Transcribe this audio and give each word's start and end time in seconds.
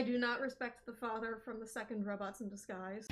I 0.00 0.02
do 0.02 0.16
not 0.16 0.40
respect 0.40 0.86
the 0.86 0.94
father 0.94 1.36
from 1.44 1.60
the 1.60 1.66
second 1.66 2.06
Robots 2.06 2.40
in 2.40 2.48
Disguise. 2.48 3.06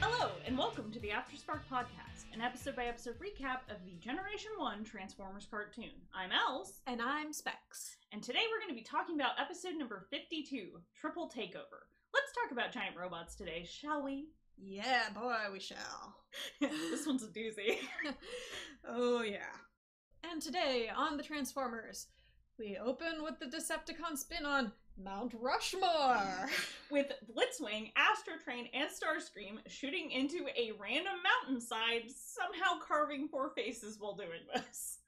Hello, 0.00 0.32
and 0.46 0.58
welcome 0.58 0.90
to 0.92 1.00
the 1.00 1.08
Afterspark 1.08 1.60
podcast, 1.72 2.26
an 2.34 2.42
episode 2.42 2.76
by 2.76 2.84
episode 2.84 3.14
recap 3.18 3.60
of 3.70 3.82
the 3.86 3.96
Generation 3.98 4.50
1 4.58 4.84
Transformers 4.84 5.46
cartoon. 5.50 5.90
I'm 6.14 6.30
Els, 6.32 6.82
And 6.86 7.00
I'm 7.00 7.32
Specs. 7.32 7.96
and 8.12 8.22
today 8.22 8.40
we're 8.50 8.60
going 8.60 8.76
to 8.76 8.78
be 8.78 8.82
talking 8.82 9.14
about 9.14 9.40
episode 9.40 9.76
number 9.78 10.06
52 10.10 10.68
Triple 11.00 11.30
Takeover. 11.34 11.88
Let's 12.12 12.32
talk 12.34 12.52
about 12.52 12.72
giant 12.72 12.96
robots 12.96 13.34
today, 13.36 13.66
shall 13.66 14.02
we? 14.04 14.26
Yeah, 14.60 15.10
boy, 15.14 15.36
we 15.52 15.60
shall. 15.60 16.16
this 16.60 17.06
one's 17.06 17.22
a 17.22 17.28
doozy. 17.28 17.78
oh, 18.88 19.22
yeah. 19.22 19.54
And 20.30 20.42
today 20.42 20.90
on 20.94 21.16
the 21.16 21.22
Transformers, 21.22 22.08
we 22.58 22.76
open 22.76 23.22
with 23.22 23.38
the 23.38 23.46
Decepticon 23.46 24.16
spin 24.16 24.44
on 24.44 24.72
Mount 25.02 25.32
Rushmore. 25.40 26.48
With 26.90 27.12
Blitzwing, 27.30 27.92
Astrotrain, 27.94 28.68
and 28.74 28.90
Starscream 28.90 29.58
shooting 29.68 30.10
into 30.10 30.46
a 30.56 30.72
random 30.80 31.12
mountainside, 31.22 32.10
somehow 32.10 32.80
carving 32.84 33.28
four 33.28 33.50
faces 33.50 33.98
while 34.00 34.16
doing 34.16 34.40
this. 34.52 34.98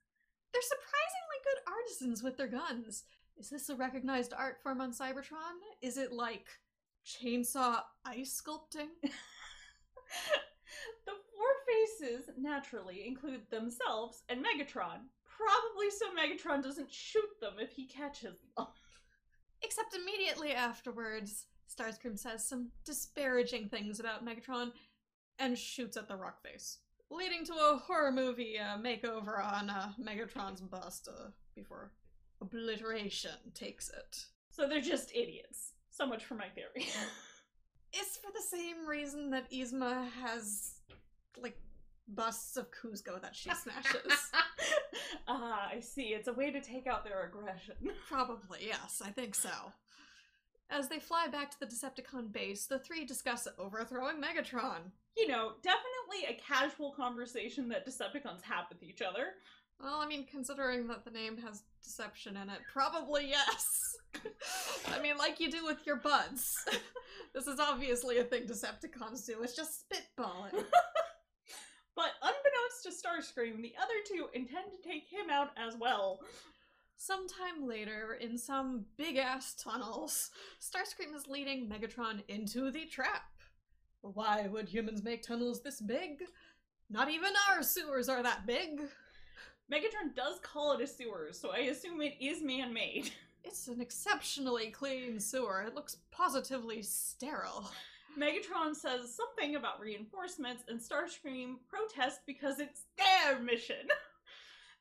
They're 0.53 0.63
surprisingly 0.63 1.41
good 1.45 1.73
artisans 1.73 2.23
with 2.23 2.37
their 2.37 2.49
guns. 2.49 3.05
Is 3.39 3.51
this 3.51 3.69
a 3.69 3.75
recognized 3.75 4.33
art 4.33 4.59
form 4.63 4.81
on 4.81 4.93
Cybertron? 4.93 5.59
Is 5.81 5.97
it 5.97 6.13
like 6.13 6.47
chainsaw 7.07 7.81
ice 8.05 8.41
sculpting? 8.41 8.89
The 11.07 11.13
four 11.13 11.53
faces 11.67 12.31
naturally 12.39 13.07
include 13.07 13.43
themselves 13.51 14.23
and 14.29 14.45
Megatron, 14.45 15.01
probably 15.25 15.91
so 15.91 16.07
Megatron 16.11 16.63
doesn't 16.63 16.93
shoot 16.93 17.41
them 17.41 17.55
if 17.59 17.73
he 17.73 17.87
catches 17.87 18.39
them. 18.57 18.67
Except 19.63 19.95
immediately 19.95 20.53
afterwards, 20.53 21.47
Starscream 21.69 22.19
says 22.19 22.47
some 22.47 22.69
disparaging 22.85 23.69
things 23.69 24.01
about 24.01 24.25
Megatron 24.25 24.73
and 25.39 25.57
shoots 25.57 25.97
at 25.97 26.09
the 26.09 26.17
rock 26.17 26.43
face, 26.43 26.79
leading 27.11 27.45
to 27.47 27.53
a 27.53 27.77
horror 27.77 28.13
movie 28.13 28.59
uh, 28.59 28.79
makeover 28.79 29.45
on 29.45 29.71
uh, 29.71 29.93
Megatron's 30.03 30.61
bust 30.61 31.09
uh, 31.11 31.29
before 31.55 31.93
obliteration 32.41 33.33
takes 33.55 33.91
it. 33.91 34.25
So 34.51 34.67
they're 34.69 34.81
just 34.81 35.15
idiots. 35.15 35.73
So 35.91 36.07
much 36.07 36.25
for 36.25 36.35
my 36.35 36.49
theory. 36.49 36.89
It's 37.93 38.17
for 38.17 38.31
the 38.33 38.43
same 38.43 38.87
reason 38.87 39.31
that 39.31 39.51
Yzma 39.51 40.11
has, 40.23 40.75
like, 41.41 41.57
busts 42.09 42.57
of 42.57 42.69
Kuzco 42.71 43.21
that 43.21 43.35
she 43.35 43.51
smashes. 43.51 44.31
ah, 45.29 45.69
I 45.73 45.81
see. 45.81 46.09
It's 46.09 46.29
a 46.29 46.33
way 46.33 46.51
to 46.51 46.61
take 46.61 46.87
out 46.87 47.05
their 47.05 47.27
aggression. 47.27 47.75
Probably, 48.09 48.67
yes, 48.67 49.03
I 49.05 49.11
think 49.11 49.35
so. 49.35 49.51
As 50.71 50.89
they 50.89 51.01
fly 51.01 51.27
back 51.27 51.51
to 51.51 51.57
the 51.59 51.67
Decepticon 51.67 52.33
base, 52.33 52.67
the 52.67 52.79
three 52.79 53.05
discuss 53.05 53.49
overthrowing 53.59 54.23
Megatron. 54.23 54.93
You 55.17 55.27
know, 55.27 55.53
definitely 55.63 56.29
a 56.29 56.41
casual 56.41 56.93
conversation 56.93 57.69
that 57.71 57.87
Decepticons 57.87 58.43
have 58.43 58.67
with 58.69 58.83
each 58.83 59.03
other. 59.03 59.35
Well, 59.83 60.01
I 60.01 60.07
mean, 60.07 60.27
considering 60.31 60.87
that 60.89 61.05
the 61.05 61.11
name 61.11 61.39
has 61.39 61.63
deception 61.83 62.37
in 62.37 62.51
it, 62.51 62.59
probably 62.73 63.29
yes. 63.29 63.97
I 64.95 65.01
mean, 65.01 65.17
like 65.17 65.41
you 65.41 65.51
do 65.51 65.65
with 65.65 65.87
your 65.87 65.97
buds. 65.97 66.65
this 67.35 67.47
is 67.47 67.59
obviously 67.59 68.19
a 68.19 68.25
thing 68.25 68.43
Decepticons 68.43 69.27
do, 69.27 69.43
it's 69.43 69.57
just 69.57 69.85
spitballing. 69.89 70.65
But 71.97 72.13
unbeknownst 72.23 72.85
to 72.85 72.91
Starscream, 72.91 73.61
the 73.61 73.75
other 73.77 73.93
two 74.07 74.29
intend 74.33 74.67
to 74.73 74.89
take 74.89 75.05
him 75.07 75.29
out 75.31 75.51
as 75.59 75.77
well. 75.77 76.21
Sometime 76.97 77.67
later, 77.67 78.17
in 78.21 78.39
some 78.39 78.87
big 78.97 79.17
ass 79.17 79.55
tunnels, 79.55 80.31
Starscream 80.61 81.15
is 81.15 81.27
leading 81.27 81.69
Megatron 81.69 82.23
into 82.29 82.71
the 82.71 82.87
trap. 82.87 83.25
Why 84.01 84.47
would 84.47 84.69
humans 84.69 85.03
make 85.03 85.23
tunnels 85.23 85.63
this 85.63 85.81
big? 85.81 86.23
Not 86.89 87.11
even 87.11 87.33
our 87.51 87.63
sewers 87.63 88.09
are 88.09 88.23
that 88.23 88.47
big. 88.47 88.81
Megatron 89.71 90.15
does 90.17 90.41
call 90.43 90.73
it 90.73 90.81
a 90.81 90.87
sewer, 90.87 91.29
so 91.31 91.51
I 91.51 91.59
assume 91.59 92.01
it 92.01 92.15
is 92.21 92.43
man 92.43 92.73
made. 92.73 93.11
It's 93.43 93.69
an 93.69 93.81
exceptionally 93.81 94.67
clean 94.67 95.19
sewer. 95.19 95.65
It 95.67 95.75
looks 95.75 95.97
positively 96.11 96.83
sterile. 96.83 97.71
Megatron 98.19 98.77
says 98.77 99.15
something 99.15 99.57
about 99.57 99.81
reinforcements, 99.81 100.63
and 100.69 100.79
Starscream 100.79 101.55
protests 101.67 102.21
because 102.27 102.61
it's 102.61 102.83
their 102.99 103.41
mission. 103.41 103.89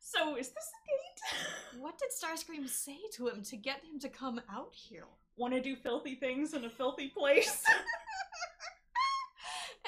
So, 0.02 0.38
is 0.38 0.48
this 0.50 0.72
a 0.74 0.82
date? 0.88 1.82
What 1.82 2.00
did 2.00 2.10
Starscream 2.10 2.68
say 2.68 2.98
to 3.14 3.28
him 3.28 3.44
to 3.44 3.58
get 3.58 3.84
him 3.84 4.00
to 4.00 4.10
come 4.10 4.42
out 4.50 4.74
here? 4.74 5.06
Want 5.38 5.54
to 5.54 5.62
do 5.62 5.76
filthy 5.76 6.16
things 6.16 6.54
in 6.54 6.64
a 6.64 6.70
filthy 6.70 7.10
place? 7.10 7.64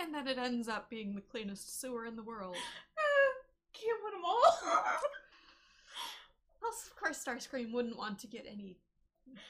And 0.01 0.13
then 0.13 0.28
it 0.28 0.38
ends 0.38 0.67
up 0.67 0.90
being 0.90 1.13
the 1.13 1.22
cleanest 1.22 1.79
sewer 1.79 2.06
in 2.06 2.16
the 2.16 2.23
world. 2.23 2.56
Can't 3.81 4.00
win 4.03 4.14
them 4.14 4.25
all. 4.25 5.00
Also, 6.64 6.92
of 6.92 6.96
course, 6.96 7.25
Starscream 7.25 7.74
wouldn't 7.74 7.97
want 7.97 8.19
to 8.19 8.28
get 8.28 8.46
any 8.47 8.78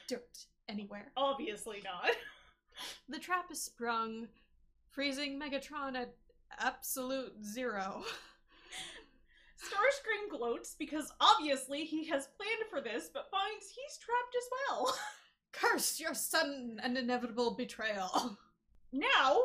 dirt 0.08 0.46
anywhere. 0.68 1.12
Obviously 1.16 1.82
not. 1.84 2.10
The 3.06 3.18
trap 3.18 3.50
is 3.50 3.62
sprung, 3.62 4.28
freezing 4.88 5.38
Megatron 5.38 5.94
at 5.94 6.14
absolute 6.58 7.34
zero. 7.44 8.02
Starscream 9.62 10.30
gloats 10.30 10.74
because 10.78 11.12
obviously 11.20 11.84
he 11.84 12.08
has 12.08 12.28
planned 12.38 12.70
for 12.70 12.80
this, 12.80 13.10
but 13.12 13.30
finds 13.30 13.66
he's 13.68 13.98
trapped 13.98 14.34
as 14.38 14.48
well. 14.70 14.98
Curse 15.52 16.00
your 16.00 16.14
sudden 16.14 16.80
and 16.82 16.96
inevitable 16.96 17.50
betrayal. 17.54 18.38
Now, 18.90 19.38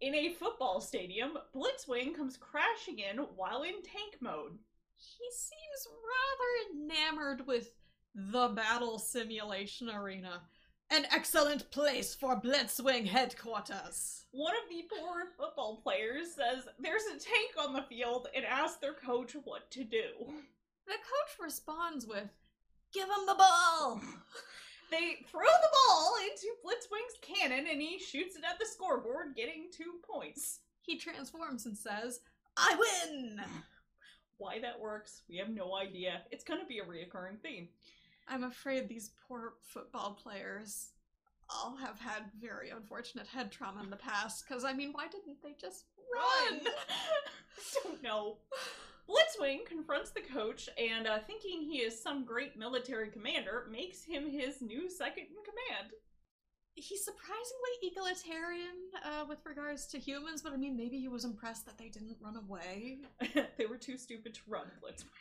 in 0.00 0.14
a 0.14 0.30
football 0.30 0.80
stadium, 0.80 1.36
Blitzwing 1.54 2.14
comes 2.14 2.36
crashing 2.36 2.98
in 2.98 3.18
while 3.36 3.62
in 3.62 3.82
tank 3.82 4.16
mode. 4.20 4.58
He 4.96 5.30
seems 5.32 5.88
rather 6.04 6.74
enamored 6.74 7.46
with 7.46 7.72
the 8.14 8.48
battle 8.48 8.98
simulation 8.98 9.90
arena. 9.90 10.42
An 10.90 11.06
excellent 11.12 11.70
place 11.70 12.14
for 12.14 12.40
Blitzwing 12.40 13.06
headquarters. 13.06 14.24
One 14.32 14.54
of 14.54 14.68
the 14.68 14.84
poor 14.98 15.26
football 15.38 15.80
players 15.82 16.34
says 16.34 16.66
there's 16.78 17.04
a 17.04 17.18
tank 17.18 17.52
on 17.58 17.72
the 17.72 17.82
field 17.82 18.28
and 18.34 18.44
asks 18.44 18.78
their 18.78 18.94
coach 18.94 19.36
what 19.44 19.70
to 19.72 19.84
do. 19.84 20.08
The 20.86 20.94
coach 20.94 21.44
responds 21.44 22.06
with, 22.06 22.28
Give 22.92 23.04
him 23.04 23.26
the 23.26 23.34
ball! 23.34 24.00
They 24.90 25.24
throw 25.30 25.42
the 25.42 25.76
ball 25.86 26.14
into 26.24 26.48
Blitzwing's 26.64 27.18
cannon 27.22 27.66
and 27.70 27.80
he 27.80 27.98
shoots 27.98 28.36
it 28.36 28.44
at 28.44 28.58
the 28.58 28.66
scoreboard, 28.66 29.36
getting 29.36 29.68
two 29.72 29.94
points. 30.02 30.60
He 30.82 30.98
transforms 30.98 31.66
and 31.66 31.76
says, 31.76 32.20
I 32.56 32.76
win! 32.76 33.40
Why 34.38 34.58
that 34.60 34.80
works, 34.80 35.22
we 35.28 35.36
have 35.36 35.50
no 35.50 35.76
idea. 35.76 36.22
It's 36.30 36.44
gonna 36.44 36.64
be 36.66 36.78
a 36.78 36.84
reoccurring 36.84 37.40
theme. 37.42 37.68
I'm 38.26 38.44
afraid 38.44 38.88
these 38.88 39.10
poor 39.28 39.54
football 39.62 40.18
players 40.20 40.88
all 41.48 41.76
have 41.76 41.98
had 41.98 42.30
very 42.40 42.70
unfortunate 42.70 43.26
head 43.26 43.50
trauma 43.50 43.82
in 43.82 43.90
the 43.90 43.96
past, 43.96 44.44
because 44.46 44.64
I 44.64 44.72
mean, 44.72 44.92
why 44.92 45.08
didn't 45.08 45.42
they 45.42 45.54
just 45.60 45.84
run? 46.12 46.60
I 46.60 46.70
Don't 47.84 48.02
know. 48.02 48.38
Blitzwing 49.10 49.66
confronts 49.66 50.10
the 50.10 50.20
coach 50.20 50.68
and, 50.78 51.06
uh, 51.06 51.18
thinking 51.26 51.62
he 51.62 51.78
is 51.78 52.00
some 52.00 52.24
great 52.24 52.56
military 52.56 53.08
commander, 53.08 53.66
makes 53.70 54.04
him 54.04 54.30
his 54.30 54.62
new 54.62 54.88
second 54.88 55.24
in 55.24 55.42
command. 55.42 55.92
He's 56.74 57.04
surprisingly 57.04 57.72
egalitarian 57.82 58.76
uh, 59.04 59.24
with 59.28 59.38
regards 59.44 59.86
to 59.88 59.98
humans, 59.98 60.42
but 60.42 60.52
I 60.52 60.56
mean, 60.56 60.76
maybe 60.76 61.00
he 61.00 61.08
was 61.08 61.24
impressed 61.24 61.66
that 61.66 61.76
they 61.76 61.88
didn't 61.88 62.18
run 62.20 62.36
away. 62.36 62.98
they 63.58 63.66
were 63.66 63.76
too 63.76 63.98
stupid 63.98 64.34
to 64.34 64.40
run, 64.48 64.66
Blitzwing. 64.82 65.08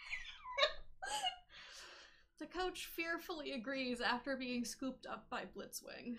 The 2.40 2.46
coach 2.46 2.86
fearfully 2.86 3.52
agrees 3.52 4.00
after 4.00 4.38
being 4.38 4.64
scooped 4.64 5.06
up 5.06 5.30
by 5.30 5.44
Blitzwing. 5.54 6.16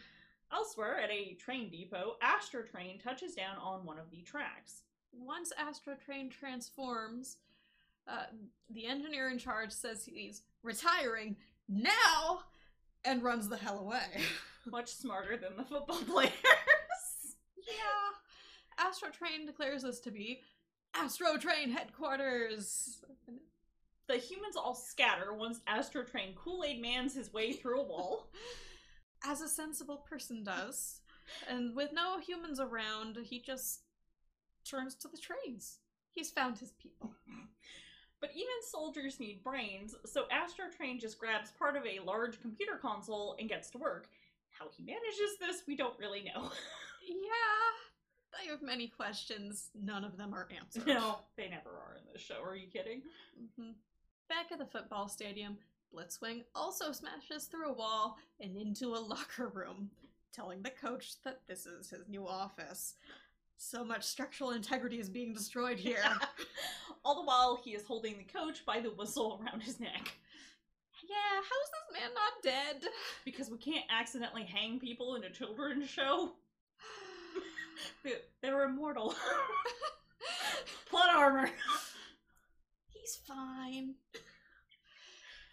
Elsewhere, 0.52 1.00
at 1.00 1.10
a 1.10 1.32
train 1.36 1.70
depot, 1.70 2.16
Astrotrain 2.22 3.02
touches 3.02 3.34
down 3.34 3.56
on 3.56 3.86
one 3.86 3.98
of 3.98 4.10
the 4.10 4.20
tracks. 4.20 4.82
Once 5.12 5.50
Astrotrain 5.58 6.30
transforms, 6.30 7.38
uh, 8.10 8.24
the 8.70 8.86
engineer 8.86 9.28
in 9.30 9.38
charge 9.38 9.72
says 9.72 10.04
he's 10.04 10.42
retiring 10.62 11.36
now 11.68 12.40
and 13.04 13.22
runs 13.22 13.48
the 13.48 13.56
hell 13.56 13.78
away. 13.78 14.22
Much 14.66 14.88
smarter 14.88 15.36
than 15.36 15.56
the 15.56 15.64
football 15.64 16.02
players. 16.06 16.32
yeah. 17.56 18.84
Astrotrain 18.84 19.46
declares 19.46 19.82
this 19.82 20.00
to 20.00 20.10
be 20.10 20.40
Astrotrain 20.96 21.72
headquarters. 21.72 23.02
The 24.08 24.16
humans 24.16 24.56
all 24.56 24.74
scatter 24.74 25.32
once 25.32 25.60
Astrotrain 25.68 26.34
Kool 26.34 26.64
Aid 26.66 26.82
mans 26.82 27.14
his 27.14 27.32
way 27.32 27.52
through 27.52 27.80
a 27.80 27.84
wall. 27.84 28.30
As 29.24 29.40
a 29.40 29.48
sensible 29.48 29.98
person 30.08 30.42
does. 30.42 31.00
And 31.48 31.76
with 31.76 31.90
no 31.92 32.18
humans 32.18 32.58
around, 32.58 33.18
he 33.22 33.40
just 33.40 33.82
turns 34.68 34.94
to 34.96 35.08
the 35.08 35.18
trains. 35.18 35.78
He's 36.10 36.30
found 36.30 36.58
his 36.58 36.72
people. 36.72 37.12
But 38.20 38.30
even 38.34 38.48
soldiers 38.70 39.18
need 39.18 39.42
brains, 39.42 39.94
so 40.04 40.24
Astrotrain 40.30 41.00
just 41.00 41.18
grabs 41.18 41.50
part 41.52 41.76
of 41.76 41.84
a 41.86 42.00
large 42.04 42.40
computer 42.40 42.76
console 42.76 43.34
and 43.38 43.48
gets 43.48 43.70
to 43.70 43.78
work. 43.78 44.08
How 44.50 44.66
he 44.76 44.82
manages 44.82 45.38
this, 45.40 45.62
we 45.66 45.76
don't 45.76 45.98
really 45.98 46.22
know. 46.22 46.50
Yeah, 47.08 48.38
I 48.38 48.50
have 48.50 48.60
many 48.62 48.86
questions. 48.86 49.70
None 49.74 50.04
of 50.04 50.18
them 50.18 50.34
are 50.34 50.46
answered. 50.54 50.86
no, 50.86 51.20
they 51.36 51.48
never 51.48 51.70
are 51.70 51.96
in 51.96 52.02
this 52.12 52.20
show. 52.22 52.42
Are 52.44 52.54
you 52.54 52.68
kidding? 52.68 53.00
Mhm. 53.58 53.72
Back 54.28 54.52
at 54.52 54.58
the 54.58 54.66
football 54.66 55.08
stadium, 55.08 55.56
Blitzwing 55.92 56.44
also 56.54 56.92
smashes 56.92 57.46
through 57.46 57.70
a 57.70 57.72
wall 57.72 58.18
and 58.38 58.54
into 58.56 58.94
a 58.94 59.00
locker 59.00 59.48
room, 59.48 59.90
telling 60.32 60.60
the 60.62 60.70
coach 60.70 61.14
that 61.24 61.40
this 61.48 61.64
is 61.66 61.88
his 61.88 62.06
new 62.06 62.28
office. 62.28 62.94
So 63.62 63.84
much 63.84 64.04
structural 64.04 64.52
integrity 64.52 64.98
is 64.98 65.10
being 65.10 65.34
destroyed 65.34 65.78
here. 65.86 66.02
All 67.04 67.14
the 67.16 67.26
while, 67.26 67.60
he 67.62 67.72
is 67.72 67.84
holding 67.84 68.16
the 68.16 68.24
coach 68.24 68.64
by 68.64 68.80
the 68.80 68.90
whistle 68.90 69.38
around 69.44 69.62
his 69.62 69.78
neck. 69.78 70.10
yeah, 71.08 71.36
how's 71.36 71.70
this 71.70 72.00
man 72.00 72.10
not 72.14 72.42
dead? 72.42 72.88
Because 73.24 73.50
we 73.50 73.58
can't 73.58 73.84
accidentally 73.90 74.44
hang 74.44 74.80
people 74.80 75.14
in 75.16 75.24
a 75.24 75.30
children's 75.30 75.88
show. 75.88 76.32
They- 78.04 78.22
They're 78.42 78.64
immortal. 78.64 79.14
Plot 80.90 81.10
armor. 81.14 81.50
He's 82.88 83.16
fine. 83.26 83.94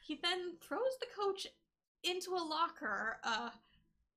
He 0.06 0.20
then 0.24 0.54
throws 0.62 0.98
the 1.02 1.08
coach 1.22 1.46
into 2.04 2.32
a 2.32 2.44
locker, 2.44 3.18
uh, 3.24 3.50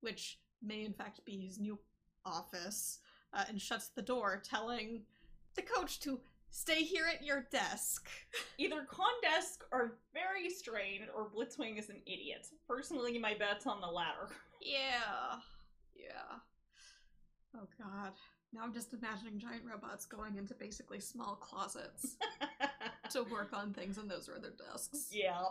which 0.00 0.38
may 0.62 0.84
in 0.84 0.92
fact 0.92 1.24
be 1.24 1.38
his 1.38 1.58
new 1.58 1.78
office, 2.24 2.98
uh, 3.34 3.44
and 3.48 3.60
shuts 3.60 3.88
the 3.88 4.02
door, 4.02 4.42
telling 4.44 5.02
the 5.54 5.62
coach 5.62 6.00
to 6.00 6.20
stay 6.50 6.82
here 6.82 7.04
at 7.12 7.24
your 7.24 7.46
desk. 7.52 8.08
Either 8.58 8.86
Condesk 8.90 9.58
are 9.72 9.98
very 10.12 10.50
strained 10.50 11.06
or 11.16 11.28
Blitzwing 11.30 11.78
is 11.78 11.88
an 11.90 12.00
idiot. 12.06 12.46
Personally, 12.68 13.18
my 13.18 13.34
bet's 13.34 13.66
on 13.66 13.80
the 13.80 13.86
latter. 13.86 14.28
Yeah. 14.62 15.36
Yeah. 15.96 16.36
Oh 17.56 17.66
god. 17.78 18.12
Now 18.52 18.60
I'm 18.62 18.74
just 18.74 18.92
imagining 18.92 19.38
giant 19.38 19.62
robots 19.64 20.04
going 20.04 20.36
into 20.36 20.52
basically 20.52 21.00
small 21.00 21.36
closets 21.36 22.16
to 23.12 23.22
work 23.22 23.54
on 23.54 23.72
things, 23.72 23.96
and 23.96 24.10
those 24.10 24.28
are 24.28 24.38
their 24.38 24.50
desks. 24.50 25.08
yeah. 25.10 25.44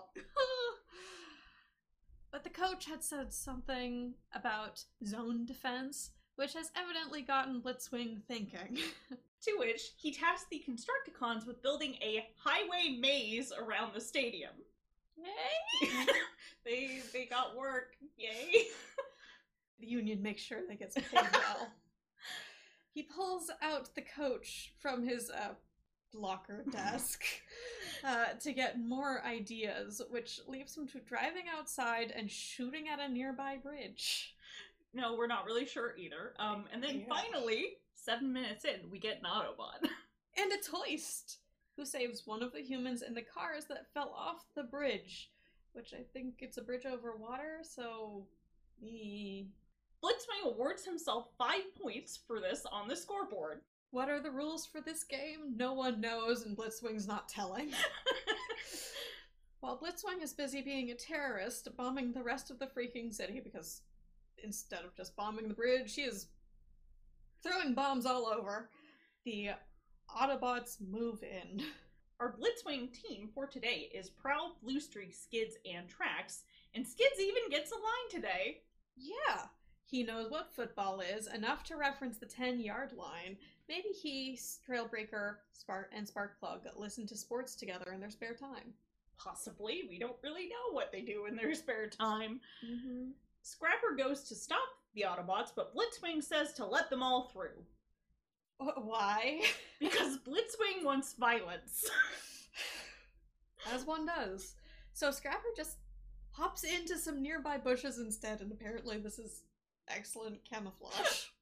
but 2.32 2.44
the 2.44 2.52
coach 2.52 2.86
had 2.86 3.04
said 3.04 3.34
something 3.34 4.14
about 4.36 4.84
zone 5.04 5.44
defense, 5.46 6.12
which 6.40 6.54
has 6.54 6.72
evidently 6.74 7.22
gotten 7.22 7.62
Blitzwing 7.62 8.24
thinking. 8.28 8.80
To 9.44 9.56
which 9.58 9.94
he 9.96 10.12
tasked 10.12 10.50
the 10.50 10.62
Constructicons 10.70 11.48
with 11.48 11.64
building 11.64 11.94
a 12.02 12.28
highway 12.44 12.98
maze 13.00 13.54
around 13.58 13.94
the 13.94 14.02
stadium. 14.02 14.52
Yay! 15.16 15.88
they 16.66 17.00
they 17.14 17.24
got 17.24 17.56
work. 17.56 17.94
Yay. 18.18 18.66
the 19.80 19.88
Union 19.88 20.22
makes 20.22 20.42
sure 20.42 20.60
they 20.68 20.76
get 20.76 20.94
paid 20.94 21.06
well. 21.14 21.70
he 22.92 23.04
pulls 23.04 23.50
out 23.62 23.96
the 23.96 24.02
coach 24.02 24.74
from 24.78 25.08
his 25.08 25.30
uh, 25.30 25.54
locker 26.14 26.66
desk 26.70 27.24
uh, 28.04 28.34
to 28.42 28.52
get 28.52 28.78
more 28.78 29.24
ideas, 29.26 30.02
which 30.10 30.42
leaves 30.50 30.76
him 30.76 30.86
to 30.90 31.00
driving 31.00 31.46
outside 31.58 32.12
and 32.14 32.30
shooting 32.30 32.90
at 32.90 33.00
a 33.00 33.10
nearby 33.10 33.56
bridge. 33.56 34.36
No, 34.94 35.16
we're 35.16 35.28
not 35.28 35.46
really 35.46 35.66
sure 35.66 35.96
either. 35.98 36.34
Um, 36.40 36.66
and 36.74 36.84
then 36.84 37.00
Yeah. 37.02 37.06
finally, 37.10 37.78
seven 37.96 38.34
minutes 38.34 38.66
in, 38.66 38.90
we 38.90 39.00
get 39.00 39.18
an 39.20 39.26
Autobot. 39.26 39.88
And 40.38 40.52
a 40.54 40.58
Hoist, 40.72 41.40
who 41.76 41.84
saves 41.86 42.26
one 42.26 42.42
of 42.42 42.54
the 42.54 42.62
humans 42.62 43.02
in 43.02 43.14
the 43.14 43.22
cars 43.22 43.66
that 43.66 43.92
fell 43.94 44.14
off 44.16 44.46
the 44.56 44.64
bridge, 44.64 45.32
which 45.74 45.94
I 45.94 46.04
think 46.14 46.36
it's 46.40 46.58
a 46.58 46.62
bridge 46.62 46.86
over 46.86 47.16
water, 47.18 47.60
so. 47.64 48.26
eh. 48.82 49.44
Blitzwing 50.02 50.46
awards 50.46 50.86
himself 50.86 51.28
five 51.38 51.76
points 51.82 52.18
for 52.26 52.40
this 52.40 52.66
on 52.72 52.88
the 52.88 52.96
scoreboard. 52.96 53.62
What 53.92 54.08
are 54.08 54.22
the 54.22 54.32
rules 54.32 54.66
for 54.66 54.80
this 54.80 55.04
game? 55.04 55.58
No 55.58 55.74
one 55.74 56.00
knows, 56.00 56.46
and 56.46 56.56
Blitzwing's 56.56 57.08
not 57.08 57.28
telling. 57.28 57.72
While 59.60 59.78
Blitzwing 59.78 60.24
is 60.24 60.32
busy 60.32 60.62
being 60.62 60.92
a 60.92 60.96
terrorist, 60.96 61.68
bombing 61.76 62.14
the 62.14 62.24
rest 62.24 62.50
of 62.50 62.60
the 62.60 62.68
freaking 62.68 63.14
city 63.14 63.42
because 63.44 63.82
instead 64.44 64.84
of 64.86 64.96
just 64.96 65.16
bombing 65.16 65.48
the 65.48 65.54
bridge, 65.54 65.92
she 65.92 66.02
is 66.02 66.28
throwing 67.44 67.74
bombs 67.74 68.06
all 68.06 68.28
over. 68.28 68.70
The 69.26 69.52
Autobots 70.10 70.78
move 70.82 71.24
in. 71.24 71.64
Our 72.20 72.36
Blitzwing 72.36 72.92
team 72.92 73.30
for 73.34 73.48
today 73.48 73.90
is 73.94 74.10
Prowl, 74.10 74.58
Bluestreak, 74.66 75.14
Skids, 75.14 75.56
and 75.72 75.88
Tracks, 75.88 76.44
and 76.76 76.86
Skids 76.86 77.20
even 77.20 77.50
gets 77.50 77.72
a 77.72 77.76
line 77.76 78.10
today. 78.10 78.62
Yeah, 78.98 79.44
he 79.86 80.04
knows 80.04 80.30
what 80.30 80.54
football 80.54 81.00
is, 81.00 81.28
enough 81.28 81.64
to 81.66 81.78
reference 81.78 82.18
the 82.18 82.26
10 82.26 82.60
yard 82.60 82.92
line. 82.92 83.38
Maybe 83.68 83.90
he, 83.90 84.38
Trailbreaker, 84.68 85.36
Spark, 85.54 85.92
and 85.96 86.06
Sparkplug 86.06 86.60
listen 86.76 87.08
to 87.08 87.16
sports 87.16 87.56
together 87.56 87.92
in 87.94 88.00
their 88.00 88.10
spare 88.10 88.36
time. 88.36 88.74
Possibly, 89.18 89.84
we 89.90 89.98
don't 89.98 90.16
really 90.24 90.48
know 90.48 90.74
what 90.74 90.92
they 90.92 91.02
do 91.02 91.26
in 91.26 91.36
their 91.36 91.54
spare 91.56 91.88
time. 91.88 92.40
Mm-hmm. 92.66 93.12
Scrapper 93.42 93.96
goes 93.98 94.24
to 94.26 94.36
stop 94.36 94.60
the 94.94 95.06
Autobots, 95.08 95.52
but 95.56 95.74
Blitzwing 95.76 96.24
says 96.24 96.54
to 96.54 96.66
let 96.66 96.90
them 96.90 97.04
all 97.04 97.30
through. 97.34 97.64
Why? 98.58 99.42
Because 99.80 100.18
Blitzwing 100.18 100.84
wants 100.84 101.14
violence. 101.14 101.90
As 103.74 103.86
one 103.86 104.06
does. 104.06 104.56
So 104.92 105.10
Scrapper 105.10 105.48
just 105.56 105.78
hops 106.32 106.66
into 106.66 106.98
some 106.98 107.22
nearby 107.22 107.58
bushes 107.58 107.98
instead, 107.98 108.42
and 108.42 108.52
apparently 108.52 108.98
this 108.98 109.20
is 109.20 109.44
excellent 109.88 110.44
camouflage. 110.44 110.94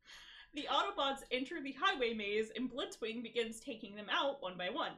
The 0.54 0.68
Autobots 0.72 1.20
enter 1.30 1.62
the 1.62 1.76
highway 1.80 2.14
maze, 2.14 2.52
and 2.56 2.72
Blitzwing 2.72 3.22
begins 3.22 3.60
taking 3.60 3.96
them 3.96 4.08
out 4.10 4.42
one 4.42 4.58
by 4.58 4.70
one. 4.70 4.94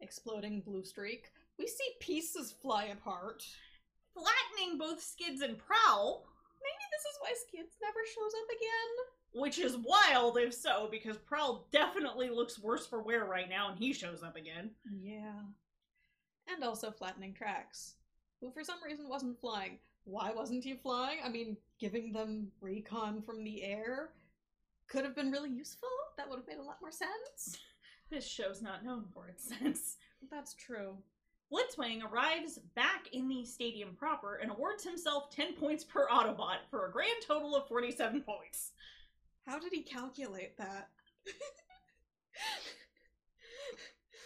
Exploding 0.00 0.62
Bluestreak. 0.62 1.26
We 1.56 1.66
see 1.68 1.90
pieces 2.00 2.52
fly 2.60 2.86
apart. 2.86 3.44
Flattening 4.18 4.78
both 4.78 5.02
Skids 5.02 5.40
and 5.42 5.56
Prowl, 5.58 6.24
Maybe 6.60 6.84
this 6.90 7.02
is 7.02 7.18
why 7.20 7.32
Skids 7.46 7.76
never 7.80 8.00
shows 8.04 8.32
up 8.42 8.48
again. 8.56 9.40
which 9.40 9.58
is 9.58 9.76
wild 9.76 10.36
if 10.38 10.52
so, 10.52 10.88
because 10.90 11.16
Prowl 11.18 11.68
definitely 11.70 12.30
looks 12.30 12.58
worse 12.58 12.84
for 12.86 13.00
wear 13.02 13.26
right 13.26 13.48
now, 13.48 13.70
and 13.70 13.78
he 13.78 13.92
shows 13.92 14.22
up 14.24 14.36
again. 14.36 14.70
Yeah. 15.00 15.40
And 16.48 16.64
also 16.64 16.90
flattening 16.90 17.32
tracks, 17.34 17.94
who 18.40 18.50
for 18.50 18.64
some 18.64 18.82
reason 18.84 19.08
wasn't 19.08 19.38
flying. 19.40 19.78
Why 20.04 20.32
wasn't 20.32 20.64
he 20.64 20.74
flying? 20.74 21.18
I 21.24 21.28
mean, 21.28 21.56
giving 21.78 22.12
them 22.12 22.50
recon 22.60 23.22
from 23.22 23.44
the 23.44 23.62
air 23.62 24.10
could 24.88 25.04
have 25.04 25.14
been 25.14 25.30
really 25.30 25.50
useful. 25.50 25.88
That 26.16 26.28
would 26.28 26.38
have 26.38 26.48
made 26.48 26.58
a 26.58 26.62
lot 26.62 26.78
more 26.80 26.92
sense. 26.92 27.56
This 28.10 28.26
show's 28.26 28.62
not 28.62 28.86
known 28.86 29.04
for 29.12 29.28
its 29.28 29.46
sense. 29.46 29.98
That's 30.30 30.54
true. 30.54 30.96
Blitzwing 31.52 32.02
arrives 32.04 32.58
back 32.74 33.06
in 33.12 33.28
the 33.28 33.44
stadium 33.44 33.94
proper 33.96 34.36
and 34.36 34.50
awards 34.50 34.84
himself 34.84 35.30
10 35.34 35.54
points 35.54 35.82
per 35.84 36.06
Autobot 36.08 36.58
for 36.70 36.86
a 36.86 36.92
grand 36.92 37.22
total 37.26 37.56
of 37.56 37.66
47 37.68 38.20
points. 38.22 38.72
How 39.46 39.58
did 39.58 39.72
he 39.72 39.82
calculate 39.82 40.58
that? 40.58 40.88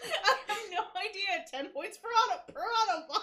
I 0.05 0.35
have 0.49 0.59
no 0.73 0.81
idea. 1.01 1.45
10 1.51 1.69
points 1.73 1.99
per, 1.99 2.09
auto- 2.09 2.53
per 2.53 2.61
Autobot. 2.61 3.21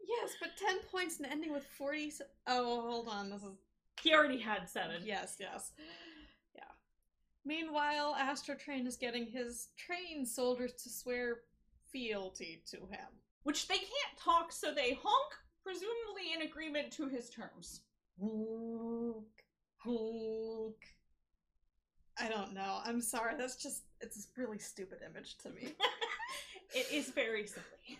yes, 0.00 0.30
but 0.40 0.50
10 0.58 0.78
points 0.90 1.18
and 1.18 1.26
ending 1.30 1.52
with 1.52 1.64
40. 1.76 2.12
Oh, 2.48 2.80
hold 2.82 3.08
on. 3.08 3.30
This 3.30 3.42
is. 3.42 3.54
He 4.02 4.12
already 4.14 4.38
had 4.40 4.68
7. 4.68 5.02
Yes, 5.04 5.36
yes. 5.38 5.72
Yeah. 6.54 6.62
Meanwhile, 7.44 8.16
Astrotrain 8.20 8.86
is 8.86 8.96
getting 8.96 9.26
his 9.26 9.68
train 9.76 10.26
soldiers 10.26 10.72
to 10.82 10.88
swear 10.90 11.38
fealty 11.92 12.62
to 12.70 12.78
him. 12.78 13.08
Which 13.48 13.66
they 13.66 13.78
can't 13.78 14.18
talk, 14.22 14.52
so 14.52 14.74
they 14.74 14.98
honk, 15.02 15.32
presumably 15.64 16.34
in 16.36 16.42
agreement 16.42 16.92
to 16.92 17.08
his 17.08 17.30
terms. 17.30 17.80
Hulk. 18.20 19.24
Hulk. 19.78 20.76
I 22.20 22.28
don't 22.28 22.52
know. 22.52 22.80
I'm 22.84 23.00
sorry. 23.00 23.36
That's 23.38 23.56
just. 23.56 23.84
It's 24.02 24.18
a 24.18 24.38
really 24.38 24.58
stupid 24.58 24.98
image 25.02 25.38
to 25.38 25.48
me. 25.48 25.72
It 26.74 26.88
is 26.92 27.08
very 27.08 27.46
silly. 27.46 27.98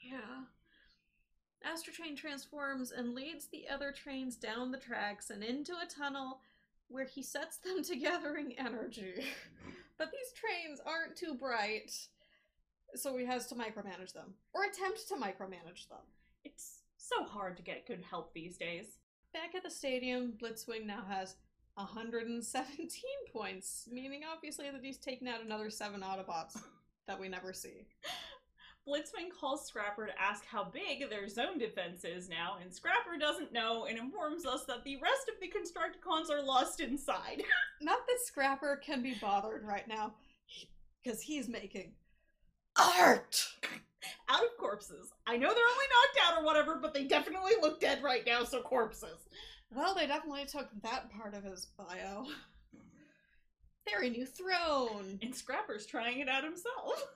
Yeah. 0.00 0.42
Astrotrain 1.64 2.16
transforms 2.16 2.90
and 2.90 3.14
leads 3.14 3.46
the 3.46 3.66
other 3.72 3.92
trains 3.92 4.34
down 4.34 4.72
the 4.72 4.78
tracks 4.78 5.30
and 5.30 5.44
into 5.44 5.74
a 5.74 5.86
tunnel 5.86 6.40
where 6.88 7.04
he 7.04 7.22
sets 7.22 7.58
them 7.58 7.84
to 7.84 7.94
gathering 8.00 8.54
energy. 8.58 9.22
but 9.98 10.10
these 10.10 10.32
trains 10.34 10.80
aren't 10.84 11.14
too 11.14 11.36
bright, 11.36 11.92
so 12.94 13.16
he 13.16 13.24
has 13.26 13.46
to 13.46 13.54
micromanage 13.54 14.12
them. 14.12 14.34
Or 14.54 14.64
attempt 14.64 15.08
to 15.08 15.14
micromanage 15.14 15.88
them. 15.88 15.98
It's 16.44 16.82
so 16.96 17.24
hard 17.24 17.56
to 17.56 17.62
get 17.62 17.86
good 17.86 18.02
help 18.08 18.32
these 18.32 18.56
days. 18.56 18.98
Back 19.32 19.54
at 19.54 19.62
the 19.62 19.70
stadium, 19.70 20.34
Blitzwing 20.42 20.86
now 20.86 21.04
has 21.08 21.36
117 21.74 23.02
points, 23.32 23.88
meaning 23.90 24.22
obviously 24.30 24.70
that 24.70 24.82
he's 24.82 24.98
taken 24.98 25.28
out 25.28 25.44
another 25.44 25.70
seven 25.70 26.00
Autobots 26.00 26.60
that 27.06 27.20
we 27.20 27.28
never 27.28 27.52
see. 27.52 27.86
Blitzwing 28.88 29.28
calls 29.38 29.66
Scrapper 29.66 30.06
to 30.06 30.20
ask 30.20 30.46
how 30.46 30.64
big 30.64 31.10
their 31.10 31.28
zone 31.28 31.58
defense 31.58 32.04
is 32.04 32.28
now, 32.28 32.56
and 32.62 32.72
Scrapper 32.72 33.18
doesn't 33.20 33.52
know 33.52 33.84
and 33.84 33.98
informs 33.98 34.46
us 34.46 34.64
that 34.66 34.82
the 34.82 34.96
rest 34.96 35.28
of 35.28 35.34
the 35.40 35.48
Constructicons 35.48 36.30
are 36.30 36.42
lost 36.42 36.80
inside. 36.80 37.42
Not 37.82 38.06
that 38.06 38.18
Scrapper 38.24 38.80
can 38.82 39.02
be 39.02 39.14
bothered 39.20 39.64
right 39.66 39.86
now, 39.86 40.14
because 41.02 41.20
he's 41.20 41.48
making 41.48 41.92
art. 42.78 43.46
Out 44.28 44.42
of 44.42 44.56
corpses. 44.58 45.12
I 45.26 45.36
know 45.36 45.48
they're 45.48 45.48
only 45.48 45.84
knocked 45.90 46.18
out 46.26 46.40
or 46.40 46.44
whatever, 46.44 46.78
but 46.80 46.94
they 46.94 47.04
definitely 47.04 47.52
look 47.60 47.80
dead 47.80 48.02
right 48.02 48.22
now, 48.26 48.44
so 48.44 48.60
corpses. 48.60 49.28
Well, 49.74 49.94
they 49.94 50.06
definitely 50.06 50.46
took 50.46 50.68
that 50.82 51.10
part 51.10 51.34
of 51.34 51.44
his 51.44 51.66
bio. 51.76 52.26
Very 53.90 54.10
new 54.10 54.26
throne. 54.26 55.18
And 55.22 55.34
Scrapper's 55.34 55.86
trying 55.86 56.20
it 56.20 56.28
out 56.28 56.44
himself. 56.44 57.04